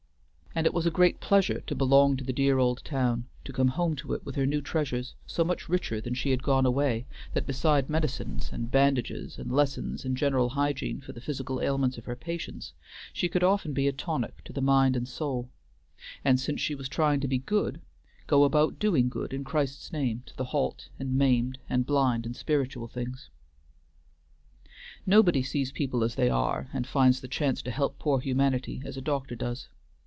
[0.53, 3.69] And it was a great pleasure to belong to the dear old town, to come
[3.69, 7.07] home to it with her new treasures, so much richer than she had gone away
[7.33, 12.03] that beside medicines and bandages and lessons in general hygiene for the physical ails of
[12.03, 12.73] her patients,
[13.13, 15.49] she could often be a tonic to the mind and soul;
[16.25, 17.79] and since she was trying to be good,
[18.27, 22.33] go about doing good in Christ's name to the halt and maimed and blind in
[22.33, 23.29] spiritual things.
[25.05, 28.97] Nobody sees people as they are and finds the chance to help poor humanity as
[28.97, 29.69] a doctor does.